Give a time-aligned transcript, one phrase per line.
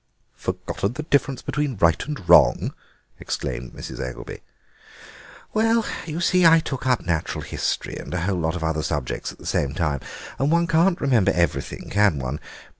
[0.35, 2.73] "Forgotten the difference between right and wrong!"
[3.19, 3.99] exclaimed Mrs.
[3.99, 4.41] Eggelby.
[5.53, 9.31] "Well, you see, I took up natural history and a whole lot of other subjects
[9.31, 9.99] at the same time,
[10.39, 12.39] and one can't remember everything, can one?